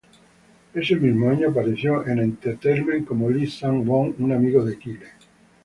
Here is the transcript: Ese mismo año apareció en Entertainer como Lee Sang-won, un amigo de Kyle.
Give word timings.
Ese 0.73 0.95
mismo 0.95 1.29
año 1.29 1.49
apareció 1.49 2.03
en 2.07 2.17
Entertainer 2.17 3.05
como 3.05 3.29
Lee 3.29 3.45
Sang-won, 3.45 4.15
un 4.17 4.31
amigo 4.31 4.65
de 4.65 4.79
Kyle. 4.79 4.99